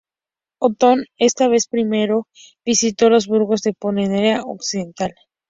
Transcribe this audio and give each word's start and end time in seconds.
Otón 0.59 1.05
esta 1.19 1.47
vez 1.47 1.67
primero 1.67 2.27
visitó 2.65 3.11
los 3.11 3.27
burgos 3.27 3.61
de 3.61 3.75
Pomerania 3.75 4.41
Occidental. 4.43 5.13